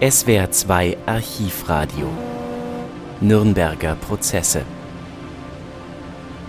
[0.00, 2.06] SWR 2 Archivradio
[3.20, 4.62] Nürnberger Prozesse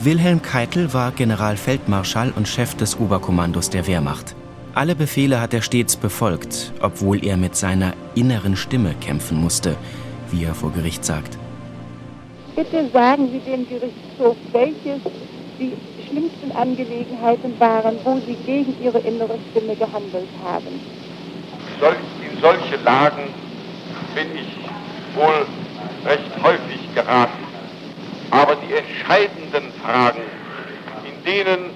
[0.00, 4.34] Wilhelm Keitel war Generalfeldmarschall und Chef des Oberkommandos der Wehrmacht.
[4.72, 9.76] Alle Befehle hat er stets befolgt, obwohl er mit seiner inneren Stimme kämpfen musste,
[10.30, 11.36] wie er vor Gericht sagt.
[12.56, 15.02] Bitte sagen Sie dem Gerichtshof, welches
[15.60, 15.74] die
[16.08, 20.80] schlimmsten Angelegenheiten waren, wo Sie gegen Ihre innere Stimme gehandelt haben.
[22.34, 23.32] In solche Lagen
[24.14, 24.46] bin ich
[25.14, 25.46] wohl
[26.04, 27.44] recht häufig geraten.
[28.30, 30.22] Aber die entscheidenden Fragen,
[31.06, 31.70] in denen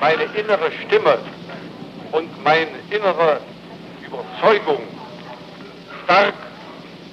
[0.00, 1.18] meine innere Stimme
[2.12, 3.40] und meine innere
[4.04, 4.80] Überzeugung
[6.04, 6.34] stark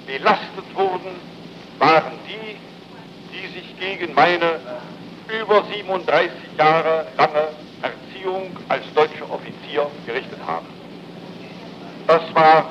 [0.05, 1.15] belastet wurden,
[1.79, 2.57] waren die,
[3.33, 4.59] die sich gegen meine
[5.41, 7.49] über 37 Jahre lange
[7.81, 10.82] Erziehung als deutscher Offizier gerichtet haben.
[12.07, 12.69] Das war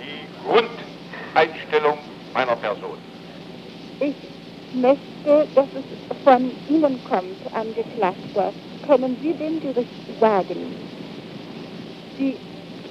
[0.00, 1.98] die Grundeinstellung
[2.34, 2.96] meiner Person.
[4.00, 4.14] Ich
[4.72, 5.84] möchte, dass es
[6.24, 8.52] von Ihnen kommt, Angeklagter.
[8.86, 10.74] Können Sie dem Gericht sagen,
[12.18, 12.38] die,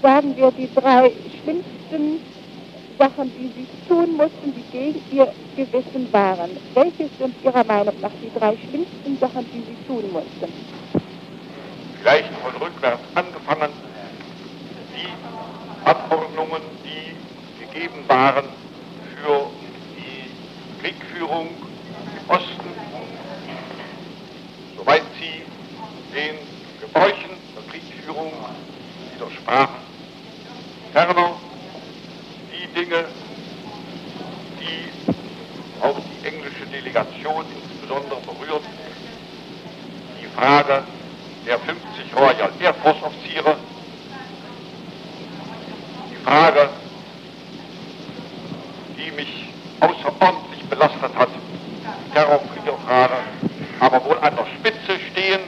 [0.01, 2.21] sagen wir, die drei schlimmsten
[2.99, 6.57] Sachen, die Sie tun mussten, die gegen Ihr Gewissen waren.
[6.73, 10.53] Welche sind Ihrer Meinung nach die drei schlimmsten Sachen, die Sie tun mussten?
[12.01, 13.71] Vielleicht von rückwärts angefangen,
[14.95, 18.43] die Anordnungen, die gegeben waren
[19.15, 19.47] für
[19.95, 22.69] die Kriegführung im Osten,
[24.77, 25.43] soweit sie
[26.13, 26.35] den
[26.81, 28.33] Gebräuchen der Kriegführung
[29.15, 29.79] widersprachen.
[30.91, 31.37] Ferner
[32.75, 33.05] Dinge,
[34.59, 38.63] die auch die englische Delegation insbesondere berührt.
[40.21, 40.83] Die Frage
[41.47, 43.55] der 50 Royal Air Force Offiziere,
[46.11, 46.69] die Frage,
[49.09, 51.29] die mich außerordentlich belastet hat,
[52.13, 53.17] Terror, Kriokrane,
[53.79, 55.41] aber wohl an der Spitze stehen,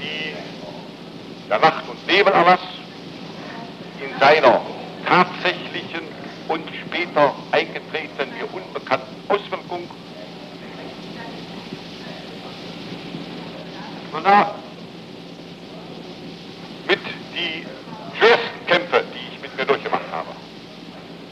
[0.00, 0.34] die
[1.50, 2.60] der Nacht- und Nebelerlass
[4.00, 4.62] in seiner
[5.06, 6.04] tatsächlichen
[6.48, 9.90] und später eingetretenen, mir unbekannten Auswirkung.
[16.86, 17.00] Mit
[17.36, 17.66] die